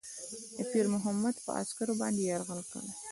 د 0.55 0.57
پیرمحمد 0.71 1.35
پر 1.43 1.53
عسکرو 1.61 1.93
باندي 2.01 2.23
یرغل 2.27 2.61
کړی. 2.71 2.91